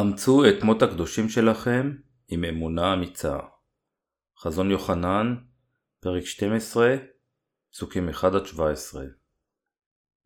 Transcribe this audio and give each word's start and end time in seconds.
אמצו 0.00 0.44
את 0.48 0.62
מות 0.62 0.82
הקדושים 0.82 1.28
שלכם 1.28 1.92
עם 2.28 2.44
אמונה 2.44 2.92
אמיצה. 2.92 3.38
חזון 4.38 4.70
יוחנן, 4.70 5.34
פרק 6.00 6.24
12, 6.24 6.96
פסוקים 7.72 8.08
1-17 8.08 8.14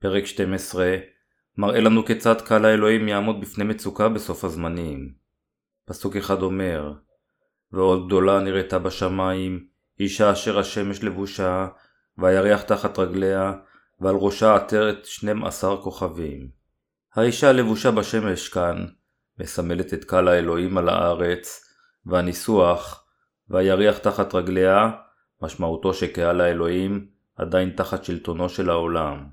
פרק 0.00 0.24
12 0.26 0.96
מראה 1.58 1.80
לנו 1.80 2.04
כיצד 2.04 2.40
קהל 2.40 2.64
האלוהים 2.64 3.08
יעמוד 3.08 3.40
בפני 3.40 3.64
מצוקה 3.64 4.08
בסוף 4.08 4.44
הזמנים. 4.44 5.14
פסוק 5.84 6.16
אחד 6.16 6.42
אומר 6.42 6.92
ועוד 7.72 8.06
גדולה 8.06 8.40
נראתה 8.40 8.78
בשמיים, 8.78 9.66
אישה 10.00 10.32
אשר 10.32 10.58
השמש 10.58 11.04
לבושה, 11.04 11.68
והירח 12.18 12.62
תחת 12.62 12.98
רגליה, 12.98 13.52
ועל 14.00 14.14
ראשה 14.16 14.54
עטרת 14.54 15.04
12 15.04 15.76
כוכבים. 15.82 16.50
האישה 17.14 17.48
הלבושה 17.48 17.90
בשמש 17.90 18.48
כאן, 18.48 18.86
מסמלת 19.38 19.94
את 19.94 20.04
קהל 20.04 20.28
האלוהים 20.28 20.78
על 20.78 20.88
הארץ, 20.88 21.64
והניסוח 22.06 23.06
והירח 23.48 23.98
תחת 23.98 24.34
רגליה, 24.34 24.90
משמעותו 25.42 25.94
שקהל 25.94 26.40
האלוהים 26.40 27.06
עדיין 27.36 27.70
תחת 27.70 28.04
שלטונו 28.04 28.48
של 28.48 28.70
העולם. 28.70 29.26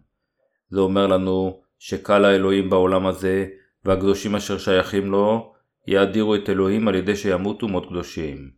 זה 0.70 0.80
אומר 0.80 1.08
לנו 1.08 1.62
שקהל 1.80 2.26
האלוהים 2.26 2.70
בעולם 2.70 3.08
הזה, 3.08 3.48
והקדושים 3.86 4.36
אשר 4.36 4.58
שייכים 4.58 5.12
לו, 5.12 5.54
יאדירו 5.88 6.36
את 6.36 6.50
אלוהים 6.50 6.88
על 6.88 6.96
ידי 6.96 7.16
שימותו 7.16 7.68
מות 7.68 7.86
קדושים. 7.90 8.52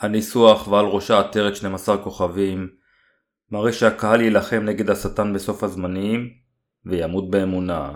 הניסוח 0.00 0.68
ועל 0.68 0.86
ראשה 0.86 1.18
עטרת 1.20 1.56
12 1.56 1.98
כוכבים, 1.98 2.68
מראה 3.50 3.72
שהקהל 3.72 4.20
יילחם 4.20 4.62
נגד 4.64 4.90
השטן 4.90 5.32
בסוף 5.34 5.62
הזמנים, 5.62 6.30
וימות 6.86 7.30
באמונה. 7.30 7.94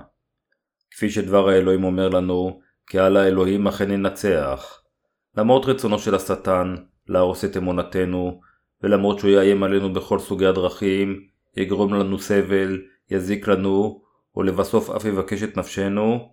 כפי 0.94 1.10
שדבר 1.10 1.48
האלוהים 1.48 1.84
אומר 1.84 2.08
לנו, 2.08 2.60
קהל 2.84 3.16
האלוהים 3.16 3.66
אכן 3.66 3.90
ינצח. 3.90 4.82
למרות 5.36 5.66
רצונו 5.66 5.98
של 5.98 6.14
השטן 6.14 6.74
להרוס 7.08 7.44
את 7.44 7.56
אמונתנו, 7.56 8.40
ולמרות 8.82 9.18
שהוא 9.18 9.30
יאיים 9.30 9.62
עלינו 9.62 9.92
בכל 9.92 10.18
סוגי 10.18 10.46
הדרכים, 10.46 11.20
יגרום 11.56 11.94
לנו 11.94 12.18
סבל, 12.18 12.82
יזיק 13.10 13.48
לנו, 13.48 14.02
ולבסוף 14.36 14.90
אף 14.90 15.04
יבקש 15.04 15.42
את 15.42 15.56
נפשנו, 15.56 16.32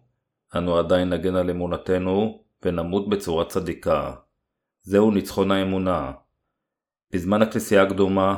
אנו 0.56 0.78
עדיין 0.78 1.10
נגן 1.10 1.36
על 1.36 1.50
אמונתנו, 1.50 2.44
ונמות 2.64 3.10
בצורה 3.10 3.46
צדיקה. 3.46 4.14
זהו 4.82 5.12
ניצחון 5.12 5.52
האמונה. 5.52 6.12
בזמן 7.14 7.42
הכנסייה 7.42 7.84
הקדומה, 7.84 8.36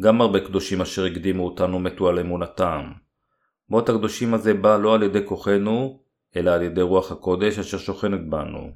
גם 0.00 0.20
הרבה 0.20 0.40
קדושים 0.40 0.80
אשר 0.80 1.04
הקדימו 1.04 1.44
אותנו 1.44 1.78
מתו 1.78 2.08
על 2.08 2.18
אמונתם. 2.18 2.92
מות 3.70 3.88
הקדושים 3.88 4.34
הזה 4.34 4.54
בא 4.54 4.76
לא 4.76 4.94
על 4.94 5.02
ידי 5.02 5.26
כוחנו, 5.26 6.02
אלא 6.36 6.50
על 6.50 6.62
ידי 6.62 6.82
רוח 6.82 7.12
הקודש 7.12 7.58
אשר 7.58 7.78
שוכנת 7.78 8.28
בנו. 8.28 8.70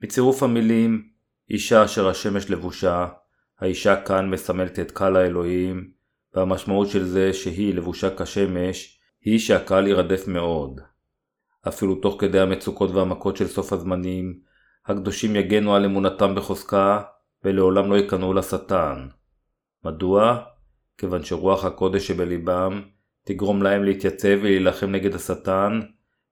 בצירוף 0.00 0.42
המילים 0.42 1.08
אישה 1.50 1.84
אשר 1.84 2.08
השמש 2.08 2.50
לבושה, 2.50 3.08
האישה 3.58 4.02
כאן 4.02 4.30
מסמלת 4.30 4.78
את 4.78 4.90
קהל 4.90 5.16
האלוהים, 5.16 5.90
והמשמעות 6.34 6.88
של 6.88 7.04
זה 7.04 7.32
שהיא 7.32 7.74
לבושה 7.74 8.16
כשמש, 8.16 9.00
היא 9.24 9.38
שהקהל 9.38 9.86
ירדף 9.86 10.28
מאוד. 10.28 10.80
אפילו 11.68 11.94
תוך 11.94 12.20
כדי 12.20 12.40
המצוקות 12.40 12.90
והמכות 12.90 13.36
של 13.36 13.46
סוף 13.46 13.72
הזמנים, 13.72 14.38
הקדושים 14.86 15.36
יגנו 15.36 15.74
על 15.74 15.84
אמונתם 15.84 16.34
בחוזקה, 16.34 17.02
ולעולם 17.44 17.90
לא 17.90 17.96
ייכנעו 17.96 18.34
לשטן. 18.34 19.08
מדוע? 19.84 20.44
כיוון 20.98 21.24
שרוח 21.24 21.64
הקודש 21.64 22.06
שבליבם 22.08 22.82
תגרום 23.24 23.62
להם 23.62 23.84
להתייצב 23.84 24.38
ולהילחם 24.40 24.90
נגד 24.90 25.14
השטן, 25.14 25.80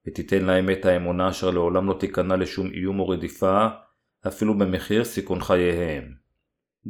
ותיתן 0.07 0.45
להם 0.45 0.71
את 0.71 0.85
האמונה 0.85 1.29
אשר 1.29 1.51
לעולם 1.51 1.89
לא 1.89 1.97
תיכנע 2.01 2.37
לשום 2.37 2.67
איום 2.67 3.01
או 3.01 3.09
רדיפה, 3.09 3.67
אפילו 4.27 4.59
במחיר 4.59 5.05
סיכון 5.05 5.41
חייהם. 5.41 6.15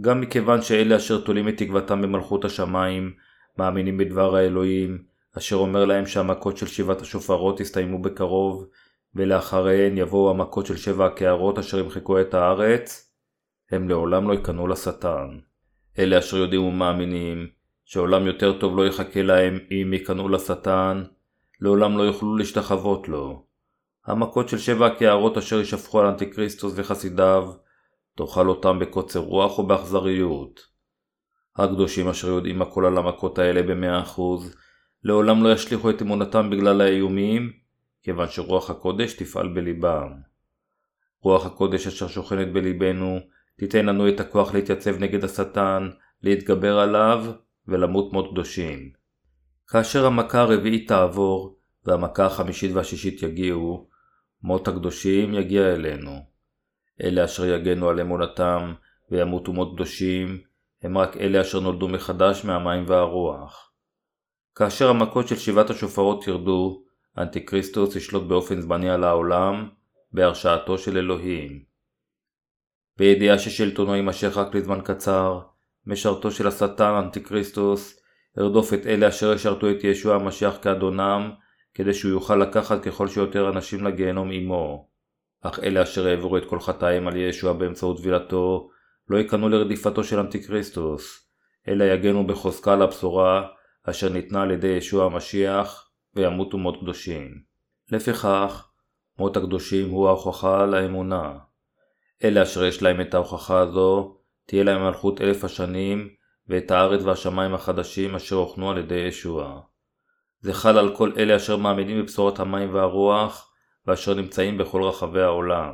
גם 0.01 0.21
מכיוון 0.21 0.63
שאלה 0.63 0.97
אשר 0.97 1.21
תולים 1.21 1.49
את 1.49 1.57
תקוותם 1.57 2.03
במלכות 2.03 2.45
השמיים, 2.45 3.13
מאמינים 3.59 3.99
בדבר 3.99 4.37
האלוהים, 4.37 5.03
אשר 5.39 5.57
אומר 5.57 5.85
להם 5.85 6.07
שהמכות 6.07 6.57
של 6.57 6.67
שבעת 6.67 7.01
השופרות 7.01 7.61
יסתיימו 7.61 8.03
בקרוב, 8.03 8.69
ולאחריהן 9.15 9.99
יבואו 9.99 10.31
המכות 10.31 10.67
של 10.67 10.77
שבע 10.77 11.07
הקערות 11.07 11.59
אשר 11.59 11.79
ימחקו 11.79 12.21
את 12.21 12.35
הארץ, 12.35 13.13
הם 13.71 13.89
לעולם 13.89 14.29
לא 14.29 14.33
ייכנעו 14.33 14.67
לשטן. 14.67 15.39
אלה 15.99 16.19
אשר 16.19 16.37
יודעים 16.37 16.63
ומאמינים, 16.65 17.47
שעולם 17.91 18.27
יותר 18.27 18.59
טוב 18.59 18.77
לא 18.77 18.87
יחכה 18.87 19.23
להם 19.23 19.59
אם 19.71 19.93
ייכנעו 19.93 20.29
לשטן, 20.29 21.05
לעולם 21.61 21.99
לא 21.99 22.03
יוכלו 22.03 22.37
להשתחוות 22.37 23.09
לו. 23.09 23.47
המכות 24.07 24.49
של 24.49 24.59
שבע 24.59 24.87
הקערות 24.87 25.39
אשר 25.39 25.61
ישפכו 25.61 26.01
על 26.01 26.07
אנטיקריסטוס 26.07 26.73
וחסידיו, 26.77 27.53
תאכל 28.17 28.49
אותם 28.49 28.79
בקוצר 28.79 29.21
רוח 29.21 29.59
ובאכזריות. 29.59 30.61
הקדושים 31.57 32.09
אשר 32.09 32.29
יודעים 32.29 32.63
הכל 32.63 32.87
על 32.87 32.99
המכות 32.99 33.39
האלה 33.39 33.63
במאה 33.63 34.01
אחוז, 34.01 34.57
לעולם 35.05 35.45
לא 35.45 35.53
ישליכו 35.53 35.91
את 35.91 36.03
אמונתם 36.03 36.51
בגלל 36.51 36.81
האיומים, 36.81 37.53
כיוון 38.03 38.29
שרוח 38.29 38.71
הקודש 38.71 39.13
תפעל 39.13 39.49
בליבם. 39.49 40.13
רוח 41.23 41.47
הקודש 41.47 41.87
אשר 41.87 42.09
שוכנת 42.09 42.53
בליבנו, 42.53 43.19
תיתן 43.59 43.87
לנו 43.87 44.09
את 44.09 44.21
הכוח 44.21 44.55
להתייצב 44.55 44.99
נגד 44.99 45.25
השטן, 45.25 45.91
להתגבר 46.23 46.79
עליו 46.79 47.25
ולמות 47.69 48.13
מות 48.13 48.31
קדושים. 48.31 48.91
כאשר 49.69 50.07
המכה 50.07 50.41
הרביעית 50.41 50.89
תעבור, 50.89 51.57
והמכה 51.85 52.27
החמישית 52.27 52.73
והשישית 52.73 53.23
יגיעו, 53.23 53.89
מות 54.43 54.69
הקדושים 54.69 55.35
יגיע 55.35 55.73
אלינו. 55.73 56.11
אלה 57.03 57.25
אשר 57.25 57.45
יגנו 57.45 57.89
על 57.89 58.01
אמונתם 58.01 58.75
וימותו 59.11 59.53
מות 59.53 59.75
קדושים, 59.75 60.41
הם 60.83 60.99
רק 60.99 61.17
אלה 61.17 61.41
אשר 61.41 61.61
נולדו 61.61 61.89
מחדש 61.89 62.45
מהמים 62.45 62.85
והרוח. 62.87 63.73
כאשר 64.55 64.89
המכות 64.91 65.29
של 65.29 65.37
שבעת 65.37 65.71
השופרות 65.71 66.27
ירדו, 66.27 66.85
אנטיקריסטוס 67.19 67.97
ישלוט 67.97 68.23
באופן 68.23 68.61
זמני 68.61 68.91
על 68.91 69.05
העולם, 69.05 69.69
בהרשעתו 70.13 70.79
של 70.79 70.97
אלוהים. 70.97 71.65
בידיעה 72.97 73.39
ששלטונו 73.39 73.95
יימשך 73.95 74.37
רק 74.37 74.55
לזמן 74.55 74.81
קצר, 74.85 75.41
משרתו 75.87 76.31
של 76.31 76.47
השטן 76.47 76.95
אנטיקריסטוס 77.05 78.01
ירדוף 78.39 78.75
את 78.75 78.87
אלה 78.87 79.09
אשר 79.09 79.33
ישרתו 79.33 79.71
את 79.71 79.85
ישוע 79.85 80.15
המשיח 80.15 80.59
כאדונם, 80.63 81.31
כדי 81.75 81.95
שהוא 81.95 82.11
יוכל 82.11 82.37
לקחת 82.37 82.83
ככל 82.83 83.09
שיותר 83.09 83.49
אנשים 83.49 83.85
לגיהנום 83.85 84.31
עמו. 84.31 84.89
אך 85.43 85.59
אלה 85.59 85.83
אשר 85.83 86.07
העבירו 86.07 86.37
את 86.37 86.45
כל 86.45 86.61
חטאיהם 86.61 87.09
על 87.09 87.17
ישוע 87.17 87.53
באמצעות 87.53 87.97
טבילתו, 87.97 88.71
לא 89.09 89.19
ייכנעו 89.19 89.49
לרדיפתו 89.49 90.05
של 90.05 90.19
אנטיקריסטוס, 90.19 91.31
אלא 91.69 91.85
יגנו 91.85 92.27
בחוזקה 92.27 92.77
לבשורה 92.77 93.47
אשר 93.85 94.09
ניתנה 94.09 94.43
על 94.43 94.51
ידי 94.51 94.67
ישוע 94.67 95.05
המשיח, 95.05 95.91
וימותו 96.15 96.59
מות 96.59 96.81
קדושים. 96.81 97.43
לפיכך, 97.93 98.69
מות 99.19 99.37
הקדושים 99.37 99.91
הוא 99.91 100.09
ההוכחה 100.09 100.67
לאמונה. 100.67 101.39
אלה 102.25 102.43
אשר 102.43 102.65
יש 102.65 102.83
להם 102.83 103.01
את 103.01 103.15
ההוכחה 103.15 103.59
הזו, 103.59 104.20
תהיה 104.51 104.65
להם 104.65 104.83
מלכות 104.83 105.21
אלף 105.21 105.45
השנים, 105.45 106.09
ואת 106.49 106.71
הארץ 106.71 107.03
והשמיים 107.03 107.55
החדשים 107.55 108.15
אשר 108.15 108.37
הוכנו 108.37 108.71
על 108.71 108.79
ידי 108.79 108.95
ישוע. 108.95 109.61
זה 110.41 110.53
חל 110.53 110.79
על 110.79 110.97
כל 110.97 111.13
אלה 111.17 111.37
אשר 111.37 111.57
מאמינים 111.57 112.03
בבשורת 112.03 112.41
המים 112.41 112.75
והרוח, 112.75 113.53
ואשר 113.87 114.15
נמצאים 114.15 114.59
בכל 114.59 114.83
רחבי 114.83 115.21
העולם. 115.21 115.73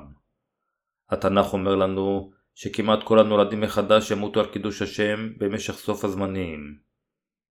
התנ"ך 1.11 1.53
אומר 1.53 1.75
לנו 1.75 2.31
שכמעט 2.55 3.03
כל 3.03 3.19
הנולדים 3.19 3.61
מחדש 3.61 4.11
ימותו 4.11 4.41
על 4.41 4.47
קידוש 4.47 4.83
השם 4.83 5.29
במשך 5.39 5.75
סוף 5.75 6.05
הזמנים. 6.05 6.79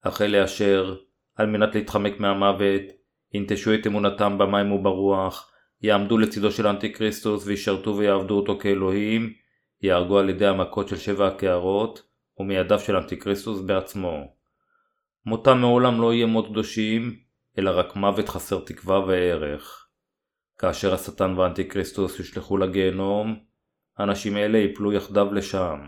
אך 0.02 0.22
אלה 0.22 0.44
אשר, 0.44 0.96
על 1.36 1.46
מנת 1.46 1.74
להתחמק 1.74 2.20
מהמוות, 2.20 2.82
ינטשו 3.34 3.74
את 3.74 3.86
אמונתם 3.86 4.38
במים 4.38 4.72
וברוח, 4.72 5.50
יעמדו 5.82 6.18
לצידו 6.18 6.50
של 6.50 6.66
אנטיקריסטוס 6.66 7.46
וישרתו 7.46 7.96
ויעבדו 7.96 8.36
אותו 8.36 8.58
כאלוהים, 8.58 9.43
ייהרגו 9.84 10.18
על 10.18 10.28
ידי 10.28 10.46
המכות 10.46 10.88
של 10.88 10.96
שבע 10.96 11.26
הקערות, 11.26 12.02
ומידיו 12.38 12.78
של 12.78 12.96
אנטיקריסטוס 12.96 13.60
בעצמו. 13.60 14.34
מותם 15.26 15.58
מעולם 15.58 16.00
לא 16.00 16.14
יהיה 16.14 16.26
מות 16.26 16.46
קדושים, 16.48 17.16
אלא 17.58 17.70
רק 17.70 17.96
מוות 17.96 18.28
חסר 18.28 18.58
תקווה 18.66 18.98
וערך. 18.98 19.86
כאשר 20.58 20.94
השטן 20.94 21.34
והאנטיקריסטוס 21.36 22.18
יושלכו 22.18 22.56
לגיהנום, 22.56 23.38
אנשים 23.98 24.36
אלה 24.36 24.58
יפלו 24.58 24.92
יחדיו 24.92 25.34
לשם. 25.34 25.78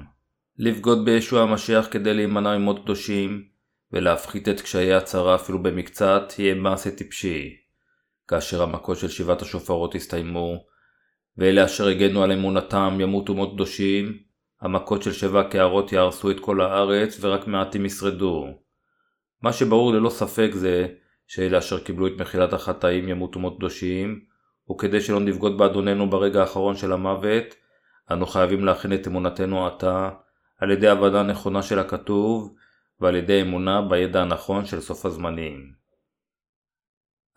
לבגוד 0.58 1.04
בישוע 1.04 1.42
המשיח 1.42 1.88
כדי 1.90 2.14
להימנע 2.14 2.58
ממות 2.58 2.82
קדושים, 2.82 3.44
ולהפחית 3.92 4.48
את 4.48 4.60
קשיי 4.60 4.94
הצרה 4.94 5.34
אפילו 5.34 5.62
במקצת, 5.62 6.32
יהיה 6.38 6.54
מעשה 6.54 6.90
טיפשי. 6.90 7.56
כאשר 8.28 8.62
המכות 8.62 8.98
של 8.98 9.08
שבעת 9.08 9.42
השופרות 9.42 9.94
יסתיימו, 9.94 10.64
ואלה 11.38 11.64
אשר 11.64 11.86
הגנו 11.86 12.22
על 12.22 12.32
אמונתם 12.32 12.98
ימותו 13.00 13.34
מות 13.34 13.52
קדושים, 13.54 14.18
המכות 14.60 15.02
של 15.02 15.12
שבע 15.12 15.40
הקערות 15.40 15.92
יהרסו 15.92 16.30
את 16.30 16.40
כל 16.40 16.60
הארץ 16.60 17.18
ורק 17.20 17.46
מעטים 17.46 17.86
ישרדו. 17.86 18.46
מה 19.42 19.52
שברור 19.52 19.92
ללא 19.92 20.10
ספק 20.10 20.50
זה 20.52 20.86
שאלה 21.26 21.58
אשר 21.58 21.78
קיבלו 21.78 22.06
את 22.06 22.12
מחילת 22.20 22.52
החטאים 22.52 23.08
ימותו 23.08 23.38
מות 23.38 23.56
קדושים, 23.56 24.20
וכדי 24.70 25.00
שלא 25.00 25.20
נבגוד 25.20 25.58
באדוננו 25.58 26.10
ברגע 26.10 26.40
האחרון 26.40 26.76
של 26.76 26.92
המוות, 26.92 27.54
אנו 28.12 28.26
חייבים 28.26 28.64
להכין 28.64 28.92
את 28.92 29.06
אמונתנו 29.06 29.66
עתה 29.66 30.10
על 30.58 30.70
ידי 30.70 30.88
הבנה 30.88 31.22
נכונה 31.22 31.62
של 31.62 31.78
הכתוב 31.78 32.54
ועל 33.00 33.16
ידי 33.16 33.42
אמונה 33.42 33.82
בידע 33.82 34.22
הנכון 34.22 34.64
של 34.64 34.80
סוף 34.80 35.06
הזמנים. 35.06 35.72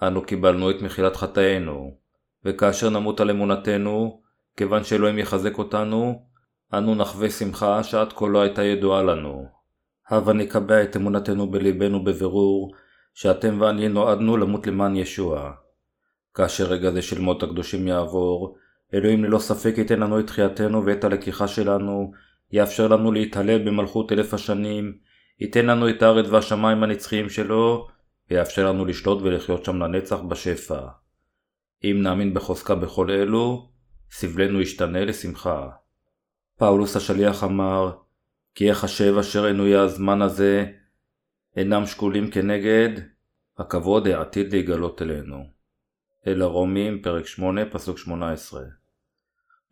אנו 0.03 0.21
קיבלנו 0.21 0.71
את 0.71 0.81
מחילת 0.81 1.15
חטאינו, 1.15 1.98
וכאשר 2.45 2.89
נמות 2.89 3.19
על 3.19 3.29
אמונתנו, 3.29 4.21
כיוון 4.57 4.83
שאלוהים 4.83 5.19
יחזק 5.19 5.57
אותנו, 5.57 6.25
אנו 6.73 6.95
נחווה 6.95 7.29
שמחה 7.29 7.83
שעד 7.83 8.13
כה 8.13 8.27
לא 8.27 8.41
הייתה 8.41 8.63
ידועה 8.63 9.03
לנו. 9.03 9.45
הבה 10.09 10.33
נקבע 10.33 10.83
את 10.83 10.95
אמונתנו 10.95 11.51
בלבנו 11.51 12.03
בבירור, 12.03 12.71
שאתם 13.13 13.61
ואני 13.61 13.87
נועדנו 13.87 14.37
למות 14.37 14.67
למען 14.67 14.95
ישוע. 14.95 15.51
כאשר 16.33 16.65
רגע 16.65 16.91
זה 16.91 17.01
של 17.01 17.21
מות 17.21 17.43
הקדושים 17.43 17.87
יעבור, 17.87 18.55
אלוהים 18.93 19.23
ללא 19.23 19.39
ספק 19.39 19.73
ייתן 19.77 19.99
לנו 19.99 20.19
את 20.19 20.27
תחייתנו 20.27 20.85
ואת 20.85 21.03
הלקיחה 21.03 21.47
שלנו, 21.47 22.11
יאפשר 22.51 22.87
לנו 22.87 23.11
להתהלל 23.11 23.65
במלכות 23.65 24.11
אלף 24.11 24.33
השנים, 24.33 24.93
ייתן 25.39 25.65
לנו 25.65 25.89
את 25.89 26.01
הארץ 26.01 26.25
והשמיים 26.29 26.83
הנצחיים 26.83 27.29
שלו, 27.29 27.87
ויאפשר 28.31 28.69
לנו 28.69 28.85
לשלוט 28.85 29.21
ולחיות 29.21 29.65
שם 29.65 29.83
לנצח 29.83 30.19
בשפע. 30.19 30.79
אם 31.83 31.99
נאמין 32.01 32.33
בחוזקה 32.33 32.75
בכל 32.75 33.11
אלו, 33.11 33.69
סבלנו 34.11 34.61
ישתנה 34.61 35.05
לשמחה. 35.05 35.69
פאולוס 36.57 36.95
השליח 36.95 37.43
אמר, 37.43 37.91
כי 38.55 38.65
יחשב 38.65 39.17
אשר 39.19 39.45
עינויי 39.45 39.75
הזמן 39.75 40.21
הזה 40.21 40.65
אינם 41.55 41.85
שקולים 41.85 42.31
כנגד 42.31 42.89
הכבוד 43.57 44.07
העתיד 44.07 44.53
להיגלות 44.53 45.01
אלינו. 45.01 45.43
אל 46.27 46.41
הרומים, 46.41 47.01
פרק 47.01 47.27
8, 47.27 47.65
פסוק 47.71 47.97
18. 47.97 48.61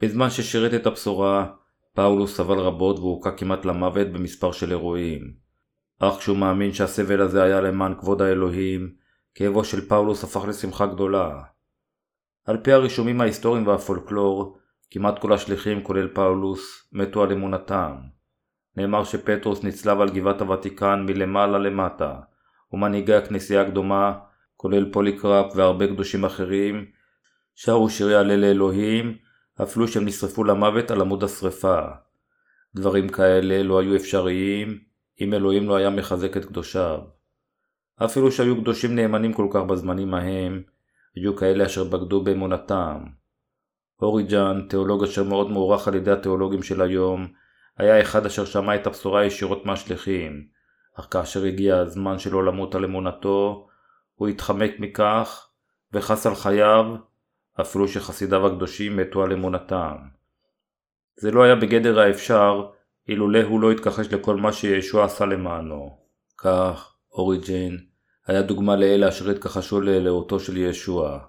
בזמן 0.02 0.30
ששירת 0.30 0.74
את 0.74 0.86
הבשורה, 0.86 1.52
פאולוס 1.94 2.38
סבל 2.38 2.60
רבות 2.60 3.00
והוכה 3.00 3.32
כמעט 3.32 3.66
למוות 3.66 4.08
במספר 4.08 4.52
של 4.52 4.72
אירועים. 4.72 5.34
אך 6.00 6.18
כשהוא 6.18 6.38
מאמין 6.38 6.74
שהסבל 6.74 7.22
הזה 7.22 7.44
היה 7.44 7.62
למען 7.62 7.94
כבוד 8.00 8.22
האלוהים, 8.22 8.94
כאבו 9.36 9.64
של 9.64 9.88
פאולוס 9.88 10.24
הפך 10.24 10.46
לשמחה 10.48 10.86
גדולה. 10.86 11.42
על 12.48 12.58
פי 12.58 12.72
הרישומים 12.72 13.22
ההיסטוריים 13.22 13.68
והפולקלור, 13.68 14.58
כמעט 14.92 15.20
כל 15.20 15.34
השליחים, 15.34 15.84
כולל 15.84 16.08
פאולוס, 16.08 16.90
מתו 16.92 17.24
על 17.24 17.32
אמונתם. 17.32 17.96
נאמר 18.78 19.04
שפטרוס 19.04 19.64
נצלב 19.64 20.02
על 20.02 20.10
גבעת 20.10 20.42
הוותיקן 20.42 21.06
מלמעלה 21.08 21.58
למטה, 21.58 22.16
ומנהיגי 22.74 23.14
הכנסייה 23.14 23.62
הקדומה, 23.62 24.14
כולל 24.56 24.92
פוליקרפ 24.92 25.54
והרבה 25.56 25.88
קדושים 25.88 26.26
אחרים, 26.26 26.86
שרו 27.56 27.90
שירי 27.90 28.16
הלל 28.16 28.36
לאלוהים, 28.36 29.18
אפילו 29.62 29.88
שהם 29.88 30.06
נשרפו 30.06 30.44
למוות 30.44 30.92
על 30.92 31.02
עמוד 31.02 31.24
השרפה. 31.24 31.80
דברים 32.76 33.10
כאלה 33.10 33.64
לא 33.64 33.80
היו 33.80 33.96
אפשריים 33.96 34.80
אם 35.22 35.34
אלוהים 35.34 35.68
לא 35.68 35.76
היה 35.76 35.90
מחזק 35.90 36.38
את 36.38 36.46
קדושיו. 36.46 37.00
אפילו 38.06 38.32
שהיו 38.32 38.62
קדושים 38.62 38.96
נאמנים 38.96 39.34
כל 39.34 39.48
כך 39.52 39.62
בזמנים 39.62 40.14
ההם, 40.14 40.62
היו 41.22 41.36
כאלה 41.36 41.66
אשר 41.66 41.84
בגדו 41.84 42.24
באמונתם. 42.24 43.04
אוריג'ן, 44.02 44.62
תיאולוג 44.70 45.04
אשר 45.04 45.24
מאוד 45.24 45.52
מוערך 45.52 45.88
על 45.88 45.96
ידי 45.96 46.12
התיאולוגים 46.12 46.64
של 46.64 46.82
היום, 46.82 47.28
היה 47.78 48.02
אחד 48.02 48.26
אשר 48.26 48.46
שמע 48.46 48.76
את 48.76 48.88
הבשורה 48.88 49.26
ישירות 49.26 49.66
מהשליחים, 49.66 50.48
אך 51.00 51.08
כאשר 51.12 51.44
הגיע 51.44 51.78
הזמן 51.78 52.20
שלו 52.20 52.42
למות 52.42 52.76
על 52.76 52.86
אמונתו, 52.86 53.68
הוא 54.16 54.28
התחמק 54.28 54.72
מכך, 54.80 55.50
וחס 55.94 56.28
על 56.28 56.36
חייו, 56.36 56.86
אפילו 57.62 57.88
שחסידיו 57.88 58.48
הקדושים 58.48 58.98
מתו 58.98 59.24
על 59.24 59.34
אמונתם. 59.34 59.96
זה 61.16 61.32
לא 61.32 61.44
היה 61.44 61.56
בגדר 61.56 62.00
האפשר, 62.00 62.68
אילולא 63.08 63.44
הוא 63.44 63.62
לא 63.62 63.72
התכחש 63.72 64.14
לכל 64.14 64.36
מה 64.36 64.54
שישוע 64.54 65.06
עשה 65.06 65.26
למענו. 65.26 65.98
כך, 66.38 66.96
אוריג'ן 67.12 67.76
היה 68.28 68.42
דוגמה 68.42 68.76
לאלה 68.76 69.10
אשר 69.10 69.30
התכחשו 69.30 69.82
לאלוהותו 69.82 70.40
של 70.40 70.58
ישוע. 70.58 71.20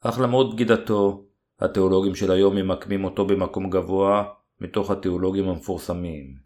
אך 0.00 0.20
למרות 0.20 0.54
בגידתו, 0.54 1.26
התיאולוגים 1.60 2.14
של 2.14 2.30
היום 2.30 2.56
ממקמים 2.56 3.04
אותו 3.04 3.26
במקום 3.26 3.70
גבוה 3.70 4.24
מתוך 4.60 4.90
התיאולוגים 4.90 5.48
המפורסמים. 5.48 6.36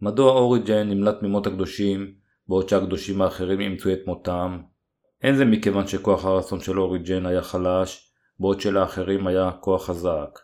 מדוע 0.00 0.32
אוריג'ן 0.32 0.88
נמלט 0.88 1.22
ממות 1.22 1.46
הקדושים, 1.46 2.14
בעוד 2.48 2.68
שהקדושים 2.68 3.22
האחרים 3.22 3.60
אימצו 3.60 3.92
את 3.92 4.06
מותם? 4.06 4.60
אין 5.22 5.36
זה 5.36 5.44
מכיוון 5.44 5.86
שכוח 5.86 6.24
הרצון 6.24 6.60
של 6.60 6.80
אוריג'ן 6.80 7.26
היה 7.26 7.42
חלש, 7.42 8.12
בעוד 8.40 8.60
שלאחרים 8.60 9.26
היה 9.26 9.50
כוח 9.60 9.86
חזק. 9.86 10.38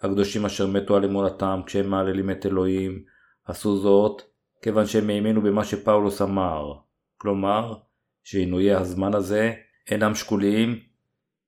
הקדושים 0.00 0.46
אשר 0.46 0.66
מתו 0.66 0.96
על 0.96 1.04
אמונתם 1.04 1.60
כשהם 1.66 1.90
מעללים 1.90 2.30
את 2.30 2.46
אלוהים, 2.46 3.04
עשו 3.44 3.76
זאת 3.76 4.22
כיוון 4.62 4.86
שהם 4.86 5.10
האמינו 5.10 5.42
במה 5.42 5.64
שפאולוס 5.64 6.22
אמר, 6.22 6.74
כלומר, 7.16 7.74
שעינויי 8.24 8.74
הזמן 8.74 9.14
הזה 9.14 9.54
אינם 9.90 10.14
שקוליים 10.14 10.80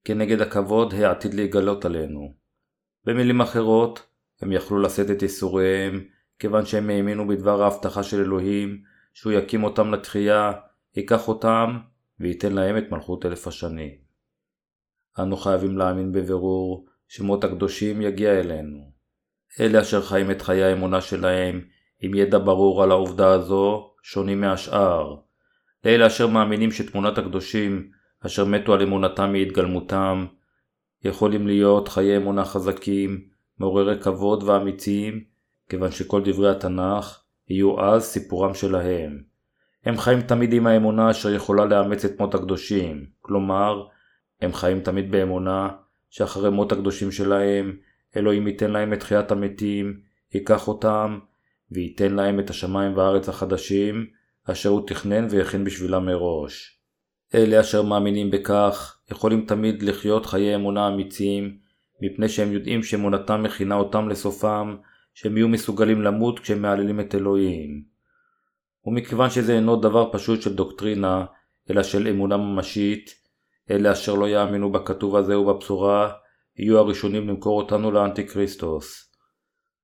כנגד 0.04 0.40
הכבוד 0.40 0.94
העתיד 0.94 1.34
להיגלות 1.34 1.84
עלינו. 1.84 2.34
במילים 3.04 3.40
אחרות, 3.40 4.06
הם 4.40 4.52
יכלו 4.52 4.78
לשאת 4.78 5.10
את 5.10 5.22
ייסוריהם, 5.22 6.04
כיוון 6.38 6.66
שהם 6.66 6.90
האמינו 6.90 7.28
בדבר 7.28 7.62
ההבטחה 7.62 8.02
של 8.02 8.20
אלוהים, 8.20 8.82
שהוא 9.12 9.32
יקים 9.32 9.64
אותם 9.64 9.94
לתחייה, 9.94 10.52
ייקח 10.96 11.28
אותם, 11.28 11.78
וייתן 12.20 12.52
להם 12.52 12.78
את 12.78 12.90
מלכות 12.90 13.26
אלף 13.26 13.46
השנים. 13.46 13.90
אנו 15.18 15.36
חייבים 15.36 15.78
להאמין 15.78 16.12
בבירור 16.12 16.86
שמות 17.08 17.44
הקדושים 17.44 18.02
יגיע 18.02 18.40
אלינו. 18.40 18.92
אלה 19.60 19.80
אשר 19.80 20.02
חיים 20.02 20.30
את 20.30 20.42
חיי 20.42 20.64
האמונה 20.64 21.00
שלהם 21.00 21.60
עם 22.00 22.14
ידע 22.14 22.38
ברור 22.38 22.82
על 22.82 22.90
העובדה 22.90 23.32
הזו, 23.32 23.90
שונים 24.02 24.40
מהשאר. 24.40 25.16
לאלה 25.84 26.06
אשר 26.06 26.26
מאמינים 26.26 26.70
שתמונת 26.70 27.18
הקדושים 27.18 27.90
אשר 28.26 28.44
מתו 28.44 28.74
על 28.74 28.82
אמונתם 28.82 29.32
מהתגלמותם, 29.32 30.26
יכולים 31.04 31.46
להיות 31.46 31.88
חיי 31.88 32.16
אמונה 32.16 32.44
חזקים, 32.44 33.20
מעוררי 33.58 34.00
כבוד 34.00 34.42
ואמיצים, 34.42 35.24
כיוון 35.68 35.90
שכל 35.90 36.22
דברי 36.24 36.50
התנ"ך 36.50 37.22
יהיו 37.48 37.80
אז 37.80 38.02
סיפורם 38.04 38.54
שלהם. 38.54 39.22
הם 39.84 39.98
חיים 39.98 40.20
תמיד 40.20 40.52
עם 40.52 40.66
האמונה 40.66 41.10
אשר 41.10 41.34
יכולה 41.34 41.64
לאמץ 41.64 42.04
את 42.04 42.20
מות 42.20 42.34
הקדושים, 42.34 43.06
כלומר, 43.20 43.86
הם 44.40 44.52
חיים 44.52 44.80
תמיד 44.80 45.10
באמונה 45.10 45.68
שאחרי 46.10 46.50
מות 46.50 46.72
הקדושים 46.72 47.12
שלהם, 47.12 47.76
אלוהים 48.16 48.46
ייתן 48.46 48.70
להם 48.70 48.92
את 48.92 49.00
תחיית 49.00 49.30
המתים, 49.30 50.00
ייקח 50.34 50.68
אותם, 50.68 51.18
וייתן 51.70 52.14
להם 52.14 52.40
את 52.40 52.50
השמיים 52.50 52.96
והארץ 52.96 53.28
החדשים, 53.28 54.06
אשר 54.44 54.68
הוא 54.68 54.86
תכנן 54.86 55.26
והכין 55.30 55.64
בשבילם 55.64 56.06
מראש. 56.06 56.80
אלה 57.34 57.60
אשר 57.60 57.82
מאמינים 57.82 58.30
בכך, 58.30 58.98
יכולים 59.10 59.46
תמיד 59.46 59.82
לחיות 59.82 60.26
חיי 60.26 60.54
אמונה 60.54 60.88
אמיצים, 60.88 61.58
מפני 62.02 62.28
שהם 62.28 62.52
יודעים 62.52 62.82
שאמונתם 62.82 63.42
מכינה 63.42 63.74
אותם 63.74 64.08
לסופם, 64.08 64.76
שהם 65.14 65.36
יהיו 65.36 65.48
מסוגלים 65.48 66.02
למות 66.02 66.38
כשהם 66.38 66.62
מהללים 66.62 67.00
את 67.00 67.14
אלוהים. 67.14 67.84
ומכיוון 68.86 69.30
שזה 69.30 69.56
אינו 69.56 69.76
דבר 69.76 70.12
פשוט 70.12 70.42
של 70.42 70.54
דוקטרינה, 70.54 71.24
אלא 71.70 71.82
של 71.82 72.08
אמונה 72.08 72.36
ממשית, 72.36 73.14
אלה 73.70 73.92
אשר 73.92 74.14
לא 74.14 74.28
יאמינו 74.28 74.72
בכתוב 74.72 75.16
הזה 75.16 75.38
ובבשורה, 75.38 76.12
יהיו 76.56 76.78
הראשונים 76.78 77.28
למכור 77.28 77.62
אותנו 77.62 77.90
לאנטי 77.90 78.26
כריסטוס. 78.26 79.14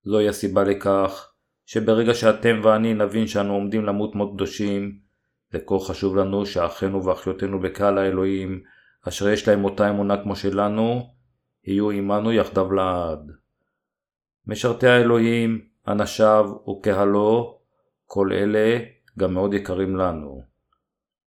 זוהי 0.04 0.28
הסיבה 0.28 0.64
לכך, 0.64 1.29
שברגע 1.72 2.14
שאתם 2.14 2.60
ואני 2.62 2.94
נבין 2.94 3.26
שאנו 3.26 3.54
עומדים 3.54 3.84
למות 3.84 4.14
מות 4.14 4.32
קדושים, 4.34 4.98
זה 5.52 5.58
כה 5.66 5.78
חשוב 5.78 6.16
לנו 6.16 6.46
שאחינו 6.46 7.04
ואחיותינו 7.04 7.60
בקהל 7.60 7.98
האלוהים, 7.98 8.62
אשר 9.08 9.28
יש 9.28 9.48
להם 9.48 9.64
אותה 9.64 9.90
אמונה 9.90 10.22
כמו 10.22 10.36
שלנו, 10.36 11.06
יהיו 11.64 11.90
עמנו 11.90 12.32
יחדיו 12.32 12.72
לעד. 12.72 13.30
משרתי 14.46 14.86
האלוהים, 14.86 15.60
אנשיו 15.88 16.50
וקהלו, 16.68 17.58
כל 18.06 18.32
אלה 18.32 18.78
גם 19.18 19.34
מאוד 19.34 19.54
יקרים 19.54 19.96
לנו. 19.96 20.42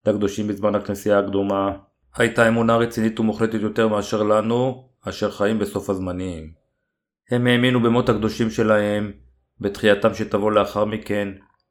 לקדושים 0.07 0.47
בזמן 0.47 0.75
הכנסייה 0.75 1.19
הקדומה 1.19 1.77
הייתה 2.15 2.47
אמונה 2.47 2.75
רצינית 2.75 3.19
ומוחלטת 3.19 3.62
יותר 3.62 3.88
מאשר 3.88 4.23
לנו, 4.23 4.89
אשר 5.09 5.31
חיים 5.31 5.59
בסוף 5.59 5.89
הזמנים. 5.89 6.51
הם 7.31 7.47
האמינו 7.47 7.79
במות 7.79 8.09
הקדושים 8.09 8.50
שלהם, 8.50 9.23
בתחייתם 9.63 10.13
שתבוא 10.13 10.51
לאחר 10.51 10.86
מכן, 10.86 11.29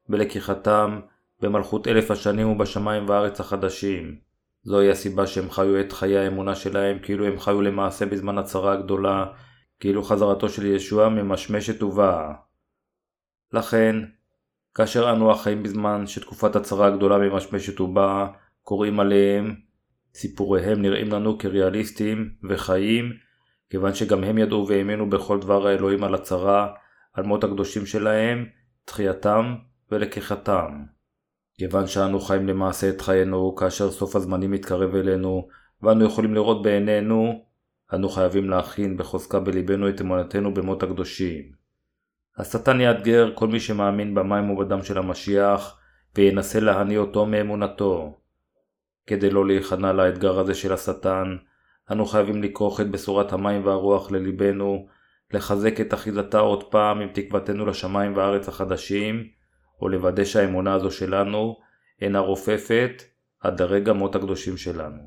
בלקיחתם, 0.08 1.00
במלכות 1.40 1.88
אלף 1.88 2.10
השנים 2.10 2.48
ובשמיים 2.48 3.08
וארץ 3.08 3.40
החדשים. 3.40 4.16
זוהי 4.62 4.90
הסיבה 4.90 5.26
שהם 5.26 5.50
חיו 5.50 5.80
את 5.80 5.92
חיי 5.92 6.18
האמונה 6.18 6.54
שלהם 6.54 6.98
כאילו 7.02 7.26
הם 7.26 7.38
חיו 7.38 7.62
למעשה 7.62 8.06
בזמן 8.06 8.38
הצרה 8.38 8.72
הגדולה, 8.72 9.26
כאילו 9.80 10.02
חזרתו 10.02 10.48
של 10.48 10.66
ישוע 10.66 11.08
ממשמשת 11.08 11.82
ובאה. 11.82 12.32
לכן, 13.52 13.96
כאשר 14.74 15.12
אנו 15.12 15.30
החיים 15.30 15.62
בזמן 15.62 16.06
שתקופת 16.06 16.56
הצרה 16.56 16.86
הגדולה 16.86 17.18
ממשמשת 17.18 17.80
ובאה, 17.80 18.26
קוראים 18.62 19.00
עליהם, 19.00 19.54
סיפוריהם 20.14 20.82
נראים 20.82 21.08
לנו 21.08 21.38
כריאליסטיים 21.38 22.30
וחיים, 22.50 23.12
כיוון 23.70 23.94
שגם 23.94 24.24
הם 24.24 24.38
ידעו 24.38 24.68
והאמינו 24.68 25.10
בכל 25.10 25.38
דבר 25.38 25.66
האלוהים 25.66 26.04
על 26.04 26.14
הצרה, 26.14 26.72
על 27.12 27.24
מות 27.24 27.44
הקדושים 27.44 27.86
שלהם, 27.86 28.46
תחייתם 28.84 29.54
ולקיחתם. 29.90 30.82
כיוון 31.54 31.86
שאנו 31.86 32.20
חיים 32.20 32.48
למעשה 32.48 32.88
את 32.88 33.00
חיינו 33.00 33.56
כאשר 33.56 33.90
סוף 33.90 34.16
הזמנים 34.16 34.50
מתקרב 34.50 34.94
אלינו, 34.94 35.48
ואנו 35.82 36.04
יכולים 36.04 36.34
לראות 36.34 36.62
בעינינו, 36.62 37.44
אנו 37.94 38.08
חייבים 38.08 38.50
להכין 38.50 38.96
בחוזקה 38.96 39.40
בלבנו 39.40 39.88
את 39.88 40.00
אמונתנו 40.00 40.54
במות 40.54 40.82
הקדושים. 40.82 41.52
השטן 42.38 42.80
יאתגר 42.80 43.30
כל 43.34 43.48
מי 43.48 43.60
שמאמין 43.60 44.14
במים 44.14 44.50
ובדם 44.50 44.82
של 44.82 44.98
המשיח, 44.98 45.78
וינסה 46.14 46.60
להניא 46.60 46.98
אותו 46.98 47.26
מאמונתו. 47.26 48.18
כדי 49.06 49.30
לא 49.30 49.46
להיכנע 49.46 49.92
לאתגר 49.92 50.38
הזה 50.38 50.54
של 50.54 50.72
השטן, 50.72 51.36
אנו 51.90 52.06
חייבים 52.06 52.42
לכרוך 52.42 52.80
את 52.80 52.90
בשורת 52.90 53.32
המים 53.32 53.66
והרוח 53.66 54.10
לליבנו, 54.10 54.86
לחזק 55.32 55.80
את 55.80 55.94
אחיזתה 55.94 56.38
עוד 56.38 56.64
פעם 56.64 57.00
עם 57.00 57.08
תקוותנו 57.12 57.66
לשמיים 57.66 58.16
והארץ 58.16 58.48
החדשים, 58.48 59.28
ולוודא 59.82 60.24
שהאמונה 60.24 60.74
הזו 60.74 60.90
שלנו 60.90 61.56
אינה 62.00 62.18
רופפת 62.18 63.02
עד 63.40 63.62
לרגע 63.62 63.92
מות 63.92 64.16
הקדושים 64.16 64.56
שלנו. 64.56 65.02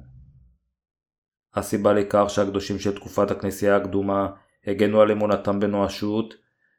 הסיבה 1.55 1.93
לכך 1.93 2.25
שהקדושים 2.27 2.79
של 2.79 2.95
תקופת 2.95 3.31
הכנסייה 3.31 3.75
הקדומה 3.75 4.27
הגנו 4.67 5.01
על 5.01 5.11
אמונתם 5.11 5.59
בנואשות, 5.59 6.33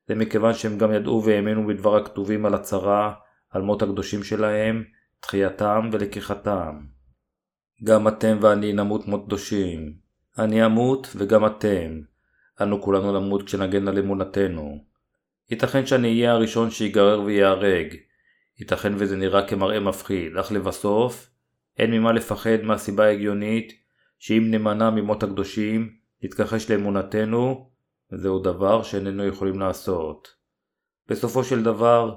זה 0.09 0.15
מכיוון 0.15 0.55
שהם 0.55 0.79
גם 0.79 0.93
ידעו 0.93 1.25
והאמינו 1.25 1.67
בדבר 1.67 1.97
הכתובים 1.97 2.47
על 2.47 2.55
הצרה, 2.55 3.15
על 3.51 3.63
מות 3.63 3.83
הקדושים 3.83 4.23
שלהם, 4.23 4.85
תחייתם 5.21 5.89
ולקיחתם. 5.93 6.81
גם 7.85 8.09
אתם 8.09 8.39
ואני 8.41 8.73
נמות 8.73 9.09
מות 9.09 9.25
קדושים. 9.27 9.95
אני 10.39 10.67
אמות 10.67 11.09
וגם 11.17 11.47
אתם. 11.47 12.01
אנו 12.61 12.83
כולנו 12.83 13.21
נמות 13.21 13.43
כשנגן 13.43 13.89
על 13.89 13.99
אמונתנו. 13.99 14.85
ייתכן 15.51 15.87
שאני 15.87 16.09
אהיה 16.09 16.33
הראשון 16.33 16.71
שיגרר 16.71 17.23
וייהרג. 17.23 17.97
ייתכן 18.59 18.93
וזה 18.97 19.17
נראה 19.17 19.49
כמראה 19.49 19.81
מפחיד, 19.81 20.37
אך 20.37 20.53
לבסוף, 20.53 21.31
אין 21.79 21.91
ממה 21.91 22.13
לפחד 22.13 22.63
מהסיבה 22.63 23.05
ההגיונית 23.05 23.73
שאם 24.19 24.47
נמנע 24.51 24.91
ממות 24.91 25.23
הקדושים, 25.23 25.97
נתכחש 26.23 26.71
לאמונתנו, 26.71 27.71
זהו 28.11 28.39
דבר 28.39 28.83
שאיננו 28.83 29.27
יכולים 29.27 29.61
לעשות. 29.61 30.29
בסופו 31.09 31.45
של 31.45 31.63
דבר, 31.63 32.17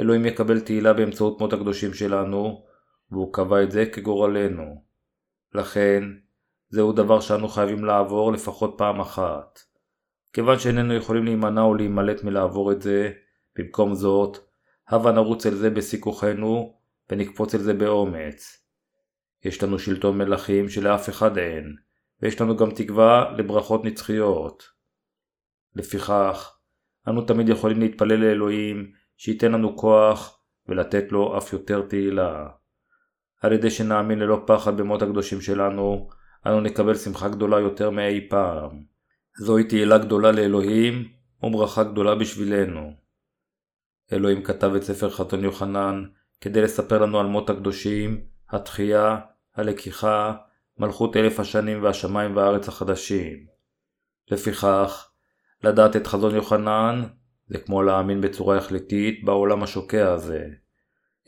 אלוהים 0.00 0.26
יקבל 0.26 0.60
תהילה 0.60 0.92
באמצעות 0.92 1.40
מות 1.40 1.52
הקדושים 1.52 1.94
שלנו, 1.94 2.64
והוא 3.10 3.32
קבע 3.32 3.62
את 3.62 3.70
זה 3.70 3.86
כגורלנו. 3.86 4.82
לכן, 5.54 6.02
זהו 6.68 6.92
דבר 6.92 7.20
שאנו 7.20 7.48
חייבים 7.48 7.84
לעבור 7.84 8.32
לפחות 8.32 8.74
פעם 8.78 9.00
אחת. 9.00 9.71
כיוון 10.32 10.58
שאיננו 10.58 10.94
יכולים 10.94 11.24
להימנע 11.24 11.62
או 11.62 11.74
להימלט 11.74 12.24
מלעבור 12.24 12.72
את 12.72 12.82
זה, 12.82 13.12
במקום 13.56 13.94
זאת, 13.94 14.38
הבה 14.88 15.12
נרוץ 15.12 15.46
אל 15.46 15.54
זה 15.54 15.70
בשיא 15.70 16.00
כוחנו, 16.00 16.78
ונקפוץ 17.10 17.54
אל 17.54 17.60
זה 17.60 17.74
באומץ. 17.74 18.66
יש 19.44 19.62
לנו 19.62 19.78
שלטון 19.78 20.18
מלכים 20.18 20.68
שלאף 20.68 21.08
אחד 21.08 21.38
אין, 21.38 21.76
ויש 22.22 22.40
לנו 22.40 22.56
גם 22.56 22.70
תקווה 22.70 23.30
לברכות 23.38 23.84
נצחיות. 23.84 24.62
לפיכך, 25.76 26.56
אנו 27.08 27.22
תמיד 27.22 27.48
יכולים 27.48 27.80
להתפלל 27.80 28.16
לאלוהים 28.16 28.92
שייתן 29.16 29.52
לנו 29.52 29.76
כוח 29.76 30.42
ולתת 30.68 31.12
לו 31.12 31.38
אף 31.38 31.52
יותר 31.52 31.82
תהילה. 31.82 32.48
על 33.40 33.52
ידי 33.52 33.70
שנאמין 33.70 34.18
ללא 34.18 34.42
פחד 34.46 34.76
במות 34.76 35.02
הקדושים 35.02 35.40
שלנו, 35.40 36.08
אנו 36.46 36.60
נקבל 36.60 36.94
שמחה 36.94 37.28
גדולה 37.28 37.60
יותר 37.60 37.90
מאי 37.90 38.28
פעם. 38.30 38.91
זוהי 39.38 39.64
תהילה 39.64 39.98
גדולה 39.98 40.32
לאלוהים 40.32 41.08
וברכה 41.42 41.82
גדולה 41.82 42.14
בשבילנו. 42.14 42.92
אלוהים 44.12 44.42
כתב 44.42 44.74
את 44.76 44.82
ספר 44.82 45.10
חתון 45.10 45.44
יוחנן 45.44 46.04
כדי 46.40 46.62
לספר 46.62 46.98
לנו 46.98 47.20
על 47.20 47.26
מות 47.26 47.50
הקדושים, 47.50 48.20
התחייה, 48.50 49.18
הלקיחה, 49.54 50.34
מלכות 50.78 51.16
אלף 51.16 51.40
השנים 51.40 51.82
והשמיים 51.82 52.36
והארץ 52.36 52.68
החדשים. 52.68 53.46
לפיכך, 54.30 55.10
לדעת 55.64 55.96
את 55.96 56.06
חזון 56.06 56.34
יוחנן 56.34 57.02
זה 57.46 57.58
כמו 57.58 57.82
להאמין 57.82 58.20
בצורה 58.20 58.56
החלטית 58.58 59.24
בעולם 59.24 59.62
השוקע 59.62 60.12
הזה. 60.12 60.46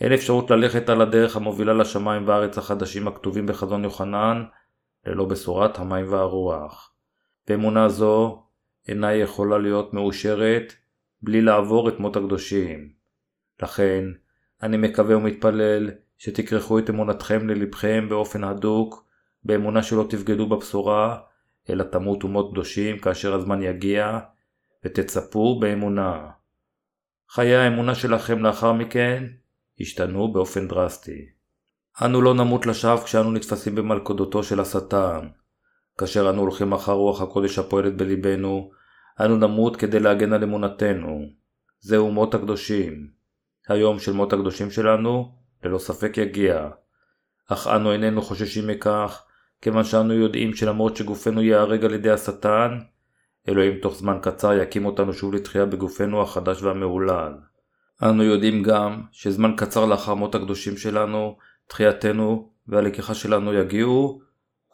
אין 0.01 0.13
אפשרות 0.13 0.51
ללכת 0.51 0.89
על 0.89 1.01
הדרך 1.01 1.37
המובילה 1.37 1.73
לשמיים 1.73 2.29
והארץ 2.29 2.59
החדשים 2.59 3.09
הכתובים 3.09 3.47
בחזון 3.47 3.85
יוחנן 3.85 4.45
ללא 5.07 5.25
בשורת 5.25 5.79
המים 5.79 6.13
והרוח. 6.13 6.94
ואמונה 7.49 7.89
זו 7.89 8.45
אינה 8.89 9.15
יכולה 9.15 9.59
להיות 9.59 9.95
מאושרת 9.95 10.73
בלי 11.23 11.41
לעבור 11.41 11.89
את 11.89 12.01
מות 12.01 12.17
הקדושים. 12.17 12.93
לכן, 13.63 14.05
אני 14.63 14.77
מקווה 14.77 15.17
ומתפלל 15.17 15.91
שתכרכו 16.19 16.79
את 16.79 16.91
אמונתכם 16.91 17.49
ללבכם 17.49 18.07
באופן 18.09 18.45
הדוק, 18.45 19.05
באמונה 19.45 19.83
שלא 19.83 20.07
תבגדו 20.11 20.47
בבשורה, 20.47 21.19
אלא 21.71 21.85
תמותו 21.85 22.29
מות 22.29 22.53
קדושים 22.53 22.99
כאשר 22.99 23.35
הזמן 23.35 23.63
יגיע, 23.63 24.19
ותצפו 24.85 25.61
באמונה. 25.61 26.31
חיי 27.31 27.57
האמונה 27.57 27.95
שלכם 27.95 28.39
לאחר 28.39 28.73
מכן 28.73 29.25
השתנו 29.81 30.33
באופן 30.33 30.69
דרסטי. 30.69 31.27
אנו 32.05 32.23
לא 32.23 32.35
נמות 32.35 32.67
לשווא 32.67 33.05
כשאנו 33.05 33.33
נתפסים 33.33 33.75
במלכודותו 33.75 34.43
של 34.43 34.61
השטן. 34.61 35.29
כאשר 35.99 36.31
אנו 36.31 36.41
הולכים 36.41 36.73
אחר 36.73 36.93
רוח 36.93 37.21
הקודש 37.21 37.59
הפועלת 37.59 37.97
בליבנו, 37.97 38.71
אנו 39.21 39.37
נמות 39.37 39.77
כדי 39.77 40.01
להגן 40.01 40.33
על 40.33 40.43
אמונתנו. 40.43 41.21
זהו 41.81 42.11
מות 42.11 42.35
הקדושים. 42.35 43.09
היום 43.69 43.99
של 43.99 44.13
מות 44.13 44.33
הקדושים 44.33 44.71
שלנו, 44.71 45.33
ללא 45.65 45.79
ספק 45.79 46.19
יגיע. 46.19 46.69
אך 47.49 47.67
אנו 47.67 47.93
איננו 47.93 48.23
חוששים 48.23 48.67
מכך, 48.67 49.23
כיוון 49.61 49.85
שאנו 49.85 50.15
יודעים 50.15 50.55
שלמרות 50.55 50.97
שגופנו 50.97 51.43
ייהרג 51.43 51.85
על 51.85 51.95
ידי 51.95 52.11
השטן, 52.11 52.79
אלוהים 53.49 53.79
תוך 53.83 53.95
זמן 53.95 54.19
קצר 54.23 54.53
יקים 54.53 54.87
אותנו 54.87 55.13
שוב 55.13 55.35
לתחייה 55.35 55.67
בגופנו 55.67 56.23
החדש 56.23 56.63
והמהולל. 56.63 57.33
אנו 58.03 58.23
יודעים 58.23 58.63
גם 58.63 59.03
שזמן 59.13 59.55
קצר 59.57 59.87
לאחר 59.87 60.15
מות 60.15 60.35
הקדושים 60.35 60.77
שלנו, 60.77 61.37
תחייתנו 61.69 62.51
והלקיחה 62.69 63.15
שלנו 63.15 63.55
יגיעו, 63.55 64.21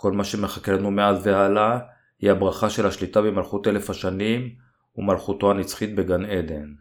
כל 0.00 0.12
מה 0.12 0.25
שמחכה 0.25 0.73
לנו 0.73 0.90
מאז 0.90 1.26
והלאה 1.26 1.78
היא 2.19 2.30
הברכה 2.30 2.71
של 2.71 2.87
השליטה 2.87 3.23
במלכות 3.23 3.66
אלף 3.66 3.90
השנים 3.90 4.54
ומלכותו 4.97 5.50
הנצחית 5.50 5.95
בגן 5.95 6.25
עדן. 6.25 6.75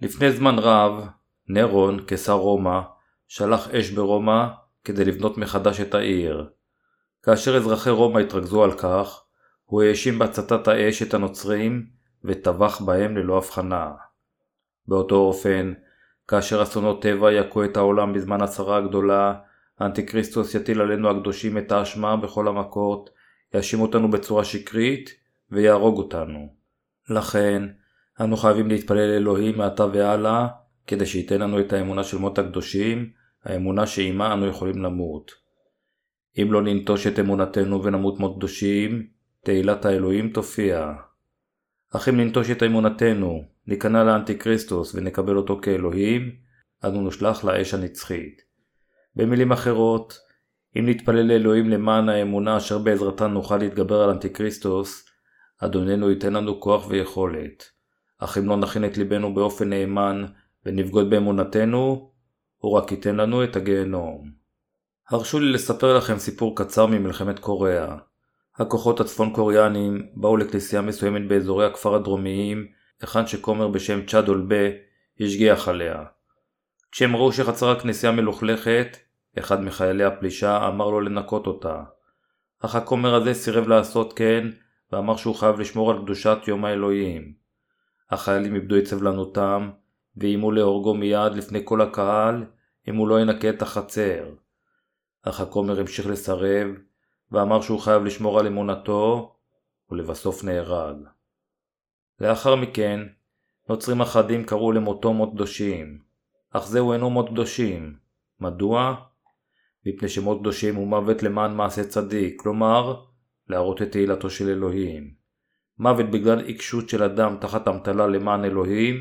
לפני 0.00 0.32
זמן 0.32 0.58
רב, 0.58 1.06
נרון, 1.48 2.04
קיסר 2.04 2.32
רומא, 2.32 2.80
שלח 3.28 3.68
אש 3.68 3.90
ברומא 3.90 4.46
כדי 4.84 5.04
לבנות 5.04 5.38
מחדש 5.38 5.80
את 5.80 5.94
העיר. 5.94 6.50
כאשר 7.22 7.56
אזרחי 7.56 7.90
רומא 7.90 8.18
התרכזו 8.18 8.64
על 8.64 8.72
כך, 8.72 9.22
הוא 9.64 9.82
האשים 9.82 10.18
בהצתת 10.18 10.68
האש 10.68 11.02
את 11.02 11.14
הנוצרים 11.14 11.86
וטבח 12.24 12.80
בהם 12.80 13.16
ללא 13.16 13.36
הבחנה. 13.36 13.90
באותו 14.86 15.16
אופן, 15.16 15.72
כאשר 16.28 16.62
אסונות 16.62 17.02
טבע 17.02 17.32
יכו 17.32 17.64
את 17.64 17.76
העולם 17.76 18.12
בזמן 18.12 18.42
הצרה 18.42 18.76
הגדולה, 18.76 19.34
האנטיקריסטוס 19.80 20.54
יטיל 20.54 20.80
עלינו 20.80 21.10
הקדושים 21.10 21.58
את 21.58 21.72
האשמה 21.72 22.16
בכל 22.16 22.48
המכות, 22.48 23.10
יאשים 23.54 23.80
אותנו 23.80 24.10
בצורה 24.10 24.44
שקרית 24.44 25.10
ויהרוג 25.50 25.98
אותנו. 25.98 26.54
לכן, 27.10 27.62
אנו 28.20 28.36
חייבים 28.36 28.68
להתפלל 28.68 29.14
לאלוהים 29.14 29.58
מעתה 29.58 29.86
והלאה, 29.86 30.48
כדי 30.86 31.06
שייתן 31.06 31.40
לנו 31.40 31.60
את 31.60 31.72
האמונה 31.72 32.04
של 32.04 32.18
מות 32.18 32.38
הקדושים, 32.38 33.10
האמונה 33.44 33.86
שעימה 33.86 34.32
אנו 34.32 34.46
יכולים 34.46 34.82
למות. 34.82 35.32
אם 36.38 36.52
לא 36.52 36.62
ננטוש 36.62 37.06
את 37.06 37.18
אמונתנו 37.18 37.84
ונמות 37.84 38.18
מות 38.18 38.36
קדושים, 38.36 39.06
תהילת 39.44 39.84
האלוהים 39.84 40.30
תופיע. 40.30 40.92
אך 41.92 42.08
אם 42.08 42.16
ננטוש 42.16 42.50
את 42.50 42.62
אמונתנו, 42.62 43.44
ניכנע 43.66 44.04
לאנטיקריסטוס 44.04 44.94
ונקבל 44.94 45.36
אותו 45.36 45.60
כאלוהים, 45.62 46.30
אנו 46.84 47.00
נושלח 47.00 47.44
לאש 47.44 47.74
הנצחית. 47.74 48.49
במילים 49.16 49.52
אחרות, 49.52 50.18
אם 50.78 50.88
נתפלל 50.88 51.26
לאלוהים 51.26 51.70
למען 51.70 52.08
האמונה 52.08 52.56
אשר 52.56 52.78
בעזרתה 52.78 53.26
נוכל 53.26 53.56
להתגבר 53.56 54.02
על 54.02 54.10
אנטיקריסטוס, 54.10 55.04
אדוננו 55.58 56.10
ייתן 56.10 56.32
לנו 56.32 56.60
כוח 56.60 56.86
ויכולת. 56.88 57.64
אך 58.18 58.38
אם 58.38 58.48
לא 58.48 58.56
נכין 58.56 58.84
את 58.84 58.96
ליבנו 58.96 59.34
באופן 59.34 59.70
נאמן 59.70 60.24
ונבגוד 60.66 61.10
באמונתנו, 61.10 62.12
הוא 62.56 62.72
רק 62.72 62.92
ייתן 62.92 63.16
לנו 63.16 63.44
את 63.44 63.56
הגיהנום. 63.56 64.30
הרשו 65.08 65.40
לי 65.40 65.52
לספר 65.52 65.96
לכם 65.96 66.18
סיפור 66.18 66.56
קצר 66.56 66.86
ממלחמת 66.86 67.38
קוריאה. 67.38 67.96
הכוחות 68.56 69.00
הצפון 69.00 69.32
קוריאנים 69.32 70.06
באו 70.14 70.36
לכנסייה 70.36 70.82
מסוימת 70.82 71.28
באזורי 71.28 71.66
הכפר 71.66 71.94
הדרומיים, 71.94 72.66
היכן 73.00 73.26
שכומר 73.26 73.68
בשם 73.68 74.06
צ'אד 74.06 74.28
אולבה 74.28 74.70
השגיח 75.20 75.68
עליה. 75.68 76.04
כשהם 76.92 77.16
ראו 77.16 77.32
שחצר 77.32 77.70
הכנסייה 77.70 78.12
מלוכלכת, 78.12 78.96
אחד 79.38 79.60
מחיילי 79.60 80.04
הפלישה, 80.04 80.68
אמר 80.68 80.90
לו 80.90 81.00
לנקות 81.00 81.46
אותה. 81.46 81.82
אך 82.60 82.74
הכומר 82.74 83.14
הזה 83.14 83.34
סירב 83.34 83.68
לעשות 83.68 84.12
כן, 84.12 84.48
ואמר 84.92 85.16
שהוא 85.16 85.34
חייב 85.34 85.60
לשמור 85.60 85.90
על 85.90 85.98
קדושת 86.02 86.38
יום 86.46 86.64
האלוהים. 86.64 87.34
החיילים 88.10 88.54
איבדו 88.54 88.78
את 88.78 88.86
סבלנותם, 88.86 89.70
ואיימו 90.16 90.52
להורגו 90.52 90.94
מיד 90.94 91.32
לפני 91.32 91.60
כל 91.64 91.80
הקהל, 91.80 92.44
אם 92.88 92.96
הוא 92.96 93.08
לא 93.08 93.20
ינקה 93.20 93.50
את 93.50 93.62
החצר. 93.62 94.24
אך 95.22 95.40
הכומר 95.40 95.80
המשיך 95.80 96.06
לסרב, 96.06 96.66
ואמר 97.32 97.60
שהוא 97.60 97.80
חייב 97.80 98.04
לשמור 98.04 98.40
על 98.40 98.46
אמונתו, 98.46 99.34
ולבסוף 99.90 100.44
נהרג. 100.44 100.96
לאחר 102.20 102.56
מכן, 102.56 103.00
נוצרים 103.68 104.00
אחדים 104.00 104.44
קראו 104.44 104.72
למותו 104.72 105.12
מות 105.12 105.30
קדושים, 105.34 106.09
אך 106.52 106.66
זהו 106.66 106.92
אינו 106.92 107.10
מות 107.10 107.28
קדושים. 107.28 107.94
מדוע? 108.40 108.94
מפני 109.86 110.08
שמות 110.08 110.40
קדושים 110.40 110.74
הוא 110.74 110.88
מוות 110.88 111.22
למען 111.22 111.54
מעשה 111.54 111.84
צדיק, 111.84 112.42
כלומר, 112.42 113.04
להראות 113.48 113.82
את 113.82 113.92
תהילתו 113.92 114.30
של 114.30 114.48
אלוהים. 114.48 115.14
מוות 115.78 116.10
בגלל 116.10 116.40
עיקשות 116.40 116.88
של 116.88 117.02
אדם 117.02 117.36
תחת 117.40 117.68
אמתלה 117.68 118.06
למען 118.06 118.44
אלוהים, 118.44 118.96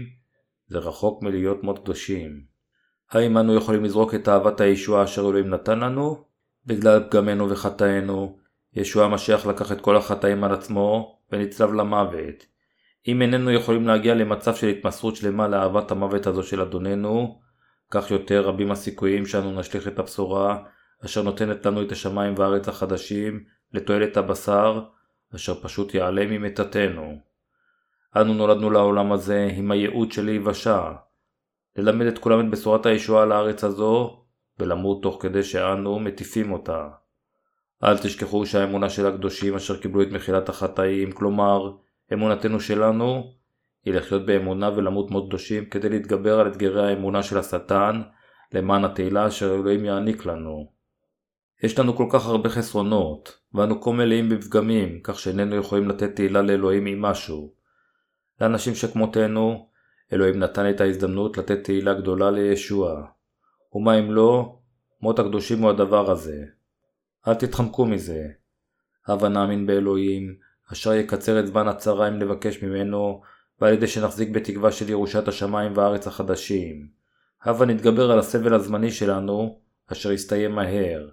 זה 0.68 0.77
רחוק 0.79 1.24
מלהיות 1.24 1.63
מות 1.63 1.79
קדושים. 1.79 2.44
האם 3.12 3.38
אנו 3.38 3.56
יכולים 3.56 3.84
לזרוק 3.84 4.15
את 4.15 4.27
אהבת 4.27 4.62
הישועה 4.62 5.03
אשר 5.03 5.22
אלוהים 5.22 5.50
נתן 5.50 5.79
לנו? 5.79 6.25
בגלל 6.65 7.03
פגמנו 7.10 7.50
וחטאינו, 7.50 8.39
ישוע 8.74 9.06
המשיח 9.06 9.46
לקח 9.46 9.72
את 9.72 9.82
כל 9.82 9.98
החטאים 9.98 10.44
על 10.44 10.53
עצמו 10.53 11.20
ונצלב 11.32 11.74
למוות. 11.74 12.46
אם 13.08 13.22
איננו 13.22 13.51
יכולים 13.51 13.88
להגיע 13.88 14.15
למצב 14.15 14.56
של 14.56 14.68
התמסרות 14.68 15.15
שלמה 15.15 15.48
לאהבת 15.48 15.91
המוות 15.91 16.27
הזו 16.27 16.44
של 16.44 16.62
אדוננו, 16.62 17.39
כך 17.91 18.12
יותר 18.12 18.41
רבים 18.41 18.72
הסיכויים 18.72 19.25
שאנו 19.25 19.60
נשליך 19.60 19.88
את 19.88 20.00
הבשורה 20.00 20.63
אשר 21.06 21.22
נותנת 21.22 21.65
לנו 21.65 21.82
את 21.82 21.91
השמיים 21.91 22.34
והארץ 22.38 22.68
החדשים 22.68 23.44
לתועלת 23.74 24.18
הבשר, 24.18 24.82
אשר 25.36 25.62
פשוט 25.62 25.94
ייעלם 25.94 26.29
ממיתתנו. 26.29 27.20
אנו 28.15 28.34
נולדנו 28.34 28.70
לעולם 28.70 29.12
הזה 29.12 29.50
עם 29.58 29.72
הייעוד 29.72 30.12
של 30.12 30.25
להיוושע, 30.25 30.91
ללמד 31.75 32.06
את 32.06 32.18
כולם 32.18 32.39
את 32.39 32.51
בשורת 32.51 32.86
הישועה 32.86 33.25
לארץ 33.25 33.63
הזו, 33.63 34.24
ולמות 34.60 35.03
תוך 35.03 35.18
כדי 35.22 35.44
שאנו 35.44 36.00
מטיפים 36.00 36.51
אותה. 36.51 36.88
אל 37.84 37.98
תשכחו 37.98 38.46
שהאמונה 38.46 38.89
של 38.89 39.08
הקדושים 39.08 39.56
אשר 39.56 39.77
קיבלו 39.77 40.01
את 40.01 40.12
מחילת 40.12 40.50
החטאים, 40.50 41.12
כלומר, 41.12 41.72
אמונתנו 42.13 42.60
שלנו, 42.60 43.34
היא 43.86 43.94
לחיות 43.94 44.25
באמונה 44.25 44.70
ולמות 44.75 45.12
מות 45.12 45.28
קדושים 45.28 45.66
כדי 45.66 45.89
להתגבר 45.89 46.39
על 46.39 46.48
אתגרי 46.48 46.89
האמונה 46.89 47.24
של 47.24 47.38
השטן, 47.38 48.01
למען 48.54 48.86
התהילה 48.86 49.28
אשר 49.28 49.56
אלוהים 49.56 49.86
יעניק 49.86 50.25
לנו. 50.25 50.72
יש 51.63 51.80
לנו 51.80 51.96
כל 51.96 52.06
כך 52.12 52.25
הרבה 52.25 52.50
חסרונות, 52.50 53.38
ואנו 53.54 53.82
כה 53.82 53.92
מלאים 53.92 54.30
בפגמים, 54.30 55.00
כך 55.04 55.20
שאיננו 55.20 55.56
יכולים 55.56 55.89
לתת 55.89 56.16
תהילה 56.16 56.42
לאלוהים 56.42 56.86
עם 56.86 57.01
משהו. 57.01 57.54
לאנשים 58.42 58.75
שכמותנו, 58.75 59.68
אלוהים 60.13 60.39
נתן 60.39 60.70
את 60.70 60.82
ההזדמנות 60.82 61.38
לתת 61.38 61.63
תהילה 61.63 61.94
גדולה 61.94 62.32
לישוע. 62.32 63.04
ומה 63.74 64.00
אם 64.00 64.12
לא, 64.12 64.60
מות 65.01 65.20
הקדושים 65.20 65.62
הוא 65.62 65.70
הדבר 65.70 66.12
הזה. 66.12 66.44
אל 67.28 67.34
תתחמקו 67.34 67.86
מזה. 67.86 68.24
הבה 69.08 69.30
נאמין 69.30 69.66
באלוהים, 69.66 70.36
אשר 70.74 70.94
יקצר 70.94 71.40
את 71.40 71.48
זמן 71.48 71.68
הצרה 71.68 72.08
אם 72.08 72.20
נבקש 72.20 72.64
ממנו, 72.64 73.22
ועל 73.62 73.74
ידי 73.74 73.88
שנחזיק 73.88 74.29
בתקווה 74.29 74.72
של 74.72 74.90
ירושת 74.90 75.27
השמיים 75.27 75.72
והארץ 75.75 76.08
החדשים. 76.08 76.88
הבה 77.44 77.66
נתגבר 77.66 78.12
על 78.12 78.20
הסבל 78.20 78.53
הזמני 78.53 78.92
שלנו, 78.92 79.60
אשר 79.92 80.12
יסתיים 80.12 80.51
מהר. 80.51 81.10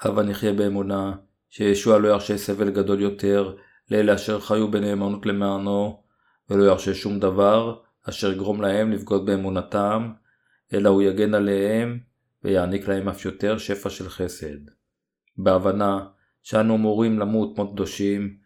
הבה 0.00 0.22
נחיה 0.22 0.52
באמונה, 0.52 1.12
שישוע 1.48 1.98
לא 1.98 2.08
ירשה 2.08 2.38
סבל 2.38 2.70
גדול 2.70 3.00
יותר 3.00 3.56
לאלה 3.90 4.14
אשר 4.14 4.40
חיו 4.40 4.70
בנאמנות 4.70 5.26
למענו, 5.26 6.02
ולא 6.50 6.64
ירשה 6.64 6.94
שום 6.94 7.20
דבר 7.20 7.80
אשר 8.08 8.32
יגרום 8.32 8.62
להם 8.62 8.92
לבגוד 8.92 9.26
באמונתם, 9.26 10.12
אלא 10.74 10.88
הוא 10.88 11.02
יגן 11.02 11.34
עליהם 11.34 11.98
ויעניק 12.44 12.88
להם 12.88 13.08
אף 13.08 13.24
יותר 13.24 13.58
שפע 13.58 13.90
של 13.90 14.08
חסד. 14.08 14.58
בהבנה 15.36 16.06
שאנו 16.42 16.76
אמורים 16.76 17.18
למות 17.18 17.58
מות 17.58 17.72
קדושים, 17.72 18.36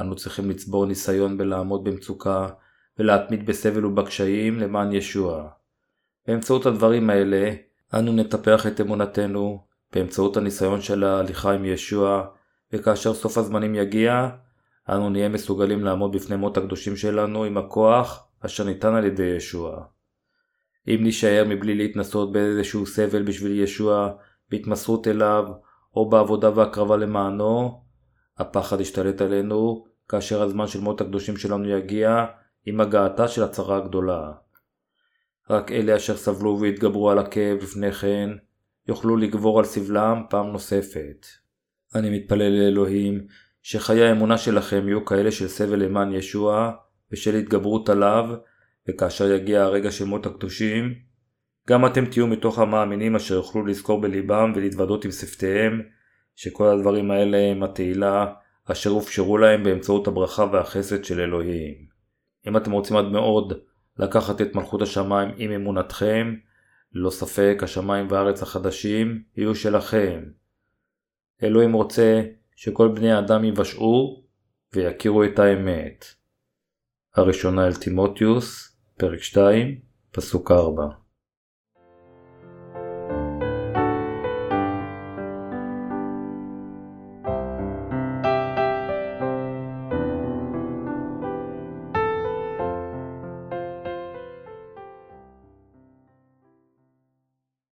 אנו 0.00 0.16
צריכים 0.16 0.50
לצבור 0.50 0.86
ניסיון 0.86 1.38
בלעמוד 1.38 1.84
במצוקה 1.84 2.48
ולהתמיד 2.98 3.46
בסבל 3.46 3.86
ובקשיים 3.86 4.58
למען 4.58 4.92
ישוע. 4.92 5.48
באמצעות 6.26 6.66
הדברים 6.66 7.10
האלה, 7.10 7.54
אנו 7.94 8.12
נטפח 8.12 8.66
את 8.66 8.80
אמונתנו 8.80 9.66
באמצעות 9.92 10.36
הניסיון 10.36 10.80
של 10.80 11.04
ההליכה 11.04 11.52
עם 11.52 11.64
ישוע, 11.64 12.26
וכאשר 12.72 13.14
סוף 13.14 13.38
הזמנים 13.38 13.74
יגיע, 13.74 14.28
אנו 14.88 15.10
נהיה 15.10 15.28
מסוגלים 15.28 15.84
לעמוד 15.84 16.12
בפני 16.12 16.36
מות 16.36 16.56
הקדושים 16.56 16.96
שלנו 16.96 17.44
עם 17.44 17.56
הכוח 17.56 18.28
אשר 18.40 18.64
ניתן 18.64 18.94
על 18.94 19.04
ידי 19.04 19.22
ישוע. 19.22 19.84
אם 20.88 20.98
נישאר 21.02 21.44
מבלי 21.48 21.74
להתנסות 21.74 22.32
באיזשהו 22.32 22.86
סבל 22.86 23.22
בשביל 23.22 23.60
ישוע, 23.60 24.10
בהתמסרות 24.50 25.08
אליו, 25.08 25.44
או 25.96 26.10
בעבודה 26.10 26.50
והקרבה 26.54 26.96
למענו, 26.96 27.82
הפחד 28.38 28.80
ישתלט 28.80 29.20
עלינו, 29.20 29.86
כאשר 30.08 30.42
הזמן 30.42 30.66
של 30.66 30.80
מות 30.80 31.00
הקדושים 31.00 31.36
שלנו 31.36 31.68
יגיע, 31.68 32.24
עם 32.66 32.80
הגעתה 32.80 33.28
של 33.28 33.42
הצרה 33.42 33.76
הגדולה. 33.76 34.32
רק 35.50 35.72
אלה 35.72 35.96
אשר 35.96 36.16
סבלו 36.16 36.58
והתגברו 36.60 37.10
על 37.10 37.18
הכאב 37.18 37.58
לפני 37.62 37.92
כן, 37.92 38.30
יוכלו 38.88 39.16
לגבור 39.16 39.58
על 39.58 39.64
סבלם 39.64 40.22
פעם 40.30 40.46
נוספת. 40.46 41.26
אני 41.94 42.18
מתפלל 42.18 42.52
לאלוהים, 42.52 43.26
שחיי 43.62 44.02
האמונה 44.02 44.38
שלכם 44.38 44.88
יהיו 44.88 45.04
כאלה 45.04 45.30
של 45.30 45.48
סבל 45.48 45.84
למען 45.84 46.12
ישוע, 46.12 46.72
ושל 47.12 47.34
התגברות 47.34 47.88
עליו, 47.88 48.24
וכאשר 48.88 49.32
יגיע 49.32 49.62
הרגע 49.62 49.90
של 49.90 50.04
מות 50.04 50.26
הקדושים, 50.26 50.94
גם 51.68 51.86
אתם 51.86 52.06
תהיו 52.06 52.26
מתוך 52.26 52.58
המאמינים 52.58 53.16
אשר 53.16 53.34
יוכלו 53.34 53.66
לזכור 53.66 54.00
בליבם 54.00 54.52
ולהתוודות 54.56 55.04
עם 55.04 55.10
שפתיהם, 55.10 55.82
שכל 56.36 56.68
הדברים 56.68 57.10
האלה 57.10 57.38
הם 57.38 57.62
התהילה 57.62 58.32
אשר 58.64 58.90
הופשרו 58.90 59.38
להם 59.38 59.64
באמצעות 59.64 60.06
הברכה 60.06 60.44
והחסד 60.52 61.04
של 61.04 61.20
אלוהים. 61.20 61.74
אם 62.46 62.56
אתם 62.56 62.70
רוצים 62.70 62.96
עד 62.96 63.04
מאוד 63.04 63.52
לקחת 63.98 64.40
את 64.40 64.54
מלכות 64.54 64.82
השמיים 64.82 65.28
עם 65.36 65.50
אמונתכם, 65.50 66.34
ללא 66.92 67.10
ספק 67.10 67.58
השמיים 67.62 68.06
והארץ 68.10 68.42
החדשים 68.42 69.22
יהיו 69.36 69.54
שלכם. 69.54 70.24
אלוהים 71.42 71.72
רוצה 71.72 72.22
שכל 72.56 72.88
בני 72.88 73.12
האדם 73.12 73.44
יבשעו 73.44 74.24
ויכירו 74.74 75.24
את 75.24 75.38
האמת. 75.38 76.04
הראשונה 77.14 77.66
אל 77.66 77.74
תימוטיוס, 77.74 78.76
פרק 78.98 79.22
2, 79.22 79.80
פסוק 80.12 80.50
4 80.50 81.05